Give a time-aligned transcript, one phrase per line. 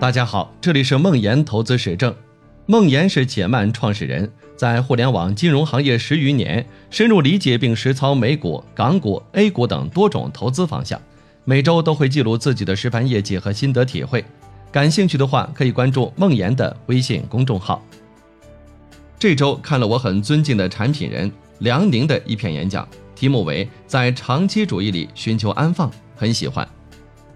[0.00, 2.14] 大家好，这里是梦岩投资实证。
[2.64, 10.98] 梦岩是且慢创始人，在互联网金融行业十余年，深入理解并实操美股、港股、A 股等多种投资方向。
[11.44, 14.24] 每周都会记录自己的实盘业绩和心得体会。
[14.72, 17.84] 感兴趣的话，可以关注梦岩的微信公众号。
[19.18, 26.66] 这周看了我很尊敬的产品人梁宁的一篇演讲，题目为《在长期主义里寻求安放》，很喜欢。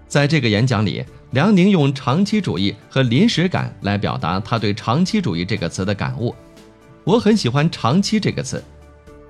[0.07, 1.03] 在这个演讲里。
[1.31, 6.33] 梁宁用长期主义和临时感来表达他对长期主义这个词的感悟。
[7.03, 8.63] 我很喜欢“长期”这个词。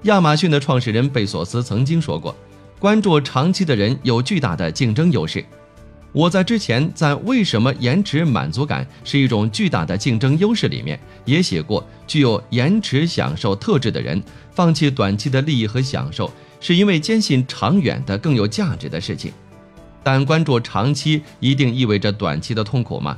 [0.04, 2.36] 亚马逊的创始人贝索斯曾经说过
[2.78, 5.44] ：“关注长期的人有巨大的竞争优势。”
[6.14, 14.22] 我在之前在《为什么延迟满足感是一种巨大的竞争优势》里面也写过，具有延迟享受特质的人
[14.52, 19.34] 放弃短期的利益和享受，是因为坚信长远的更有价值的事情。
[20.06, 23.18] 但关注长期一定意味着短期的痛苦吗？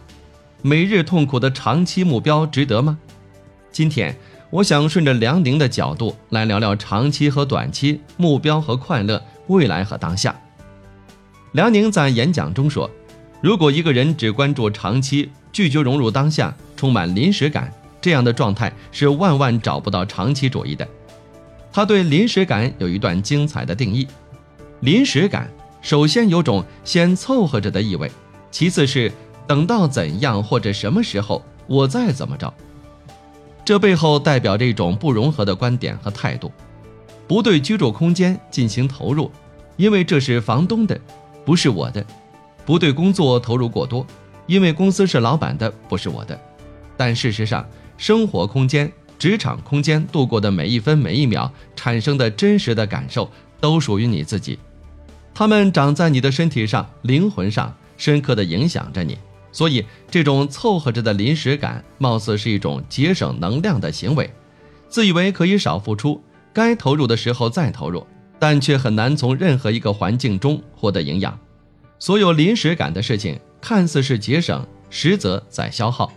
[0.61, 2.97] 每日痛苦的长期目标值得吗？
[3.73, 4.15] 今天
[4.49, 10.33] 我想顺着梁宁的角度来聊聊长期和短期目标和快乐、未来和当下。
[11.51, 12.89] 梁宁在演讲中说
[13.43, 20.87] ：“如果一个人只关注长期，拒绝融入当下，充满临时感，这样的状态是万万找不到长期主义的。”
[21.69, 24.07] 他对临时感有一段精彩的定义：
[24.79, 25.51] 临时感。
[25.87, 28.11] 首先有种先凑合着的意味，
[28.51, 29.09] 其次是
[29.47, 32.53] 等到怎样或者什么时候我再怎么着。
[33.63, 36.51] 这背后代表着一种不融合的观点和态度，
[37.25, 39.31] 不对居住空间进行投入，
[39.77, 40.99] 因为这是房东的，
[41.45, 42.03] 不是我的；
[42.65, 44.05] 不对工作投入过多，
[44.45, 46.37] 因为公司是老板的，不是我的。
[46.97, 47.65] 但事实上，
[47.97, 54.59] 生活空间、职场空间度过的每一分每一秒产生的真实的感受，都属于你自己。
[55.37, 59.15] 它们长在你的身体上、灵魂上，深刻地影响着你。
[59.51, 64.33] 所以，这种凑合着的临时感，貌似是一种节省能量的行为，
[64.89, 66.19] 自以为可以少付出，
[66.51, 68.03] 该投入的时候再投入，
[68.39, 71.39] 但却很难从任何一个环境中获得营养。
[71.99, 76.11] 所有临时感的事情，看似是节省，实则在消耗。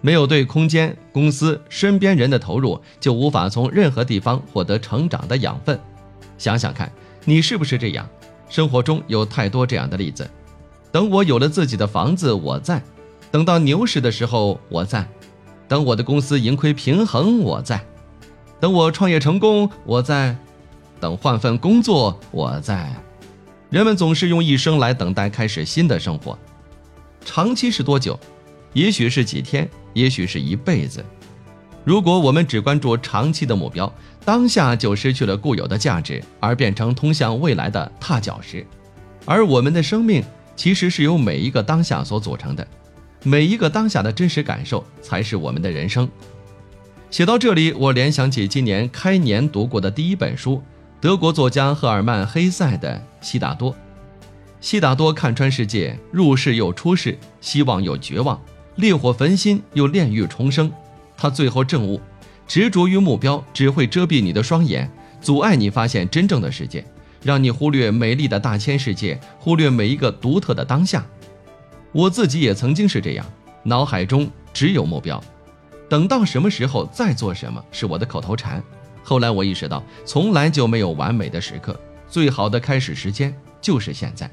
[0.00, 5.78] 没有对空间、公司、身边人的投入，就无法从任何地方获得成长的养分。
[6.36, 6.90] 想想看，
[7.24, 8.08] 你是不是这样？
[8.50, 10.28] 生活中有太多这样的例子。
[10.92, 12.80] 等我有了自己的房子，我在；
[13.30, 15.04] 等到牛市的时候，我在；
[15.68, 17.78] 等我的公司盈亏平衡，我在；
[18.58, 20.34] 等我创业成功，我在；
[21.00, 22.92] 等换份工作，我在。
[23.70, 26.36] 人们总是用一生来等待开始新的生活。
[27.24, 28.18] 长期是多久？
[28.72, 31.04] 也许是几天，也许是一辈子。
[31.84, 33.90] 如果我们只关注长期的目标，
[34.24, 38.66] 当下就失去了固有的价值，而变成通向未来的踏脚石。
[39.24, 40.22] 而我们的生命
[40.54, 42.66] 其实是由每一个当下所组成的，
[43.22, 46.08] 每一个当下的真实感受才是我们的人生。
[47.10, 50.62] 写到这里，我联想起今年开年读过的第一本书，
[51.00, 52.94] 德国作家赫尔曼·黑塞的
[53.26, 53.72] 《悉达多》。
[54.60, 58.38] 悉达多看穿世界，入世又出世，希望又绝望，
[58.76, 60.70] 烈火焚心又炼狱重生。
[61.20, 62.00] 他最后证悟。
[62.46, 66.84] 执着于目标只会遮蔽你的双眼，阻碍你发现真正的世界，
[67.22, 71.04] 让你忽略美丽的大千世界，忽略每一个独特的当下。
[71.92, 73.26] 我自己也曾经是这样，
[73.62, 75.22] 脑海中只有目标，
[75.88, 78.60] 等到什么时候再做什么是我的口头禅。
[79.02, 81.78] 后来我意识到，从来就没有完美的时刻，
[82.08, 84.28] 最好的开始时间就是现在。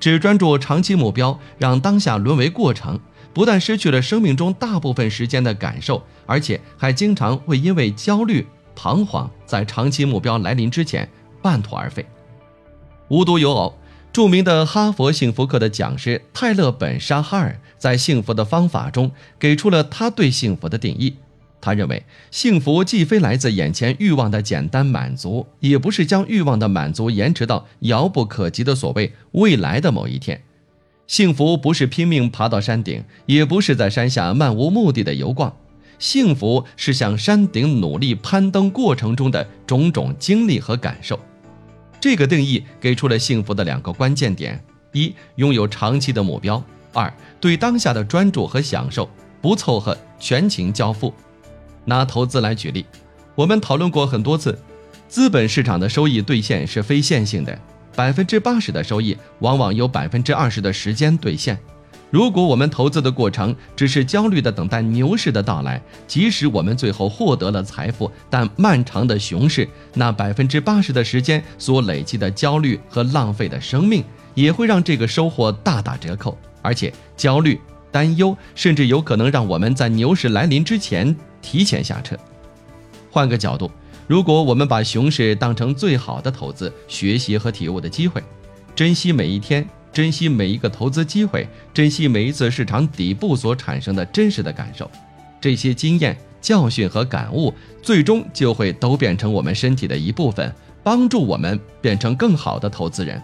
[0.00, 2.98] 只专注长期目标，让当下沦为过程。
[3.34, 8.46] 不但失去了生命中大部分时间的感受，而且还经常会因为焦虑、
[8.76, 11.08] 彷徨，在长期目标来临之前
[11.42, 12.06] 半途而废。
[13.08, 13.74] 无独有偶，
[14.12, 21.16] 著名的哈佛幸福课的讲师泰勒·本沙哈尔在《幸福的方法》中给出了他对幸福的定义。
[21.60, 30.42] 他认为，幸福既非来自眼前欲望的简单满足，也不是将欲望的满足延迟到遥不可及的所谓未来的某一天。
[31.06, 35.54] 幸福不是拼命爬到山顶，也不是在山下漫无目的的游逛，
[35.98, 41.20] 幸福是向山顶努力攀登过程中的种种经历和感受。
[42.00, 44.62] 这个定义给出了幸福的两个关键点：
[44.92, 46.62] 一、拥有长期的目标；
[46.92, 49.08] 二、对当下的专注和享受，
[49.40, 51.12] 不凑合，全情交付。
[51.84, 52.86] 拿投资来举例，
[53.34, 54.58] 我们讨论过很多次，
[55.06, 57.58] 资本市场的收益兑现是非线性的。
[57.96, 61.58] 百分之八十的收益，往往有百分之二十的时间兑现。
[62.10, 74.04] 如果我们投资的过程只是焦虑的等待牛市的到来，即使我们最后获得了财富，但漫长的熊市，那百分之八十的时间所累积的焦虑和浪费的生命，
[74.34, 76.38] 也会让这个收获大打折扣。
[76.62, 82.16] 而且，焦虑担忧，甚至有可能让我们在牛市来临之前提前下车。
[83.10, 83.70] 换个角度，
[84.06, 88.22] 如果我们把熊市当成最好的投资、学习和体悟的机会，
[88.74, 94.90] 珍惜每一天，珍惜每一个投资机会，珍惜每一次市场底部所产生的真实的感受，
[95.40, 103.22] 这些经验、教训和感悟，最终就会都变成我们身体的一部分，帮助我们变成更好的投资人。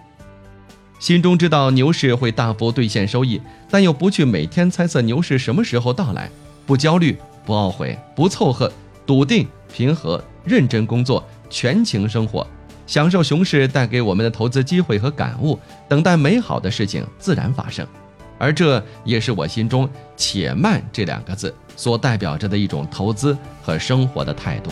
[0.99, 3.41] 心中知道牛市会大幅兑现收益，
[3.71, 6.31] 但又不去每天猜测牛市什么时候到来，
[6.65, 8.71] 不焦虑，不懊悔，不凑合，
[9.05, 12.47] 笃定、平和、认真工作，全情生活，
[12.87, 15.59] 享受熊市带给我们的投资机会和感悟，
[15.89, 17.87] 等待美好的事情自然发生。
[18.39, 24.71] 而这也是我心中“且慢”这两个字所代表着的一种投资和生活的态度。